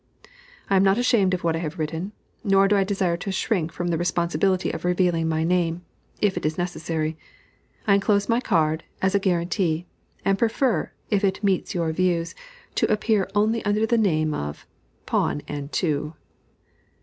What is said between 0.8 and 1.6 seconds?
not ashamed of what I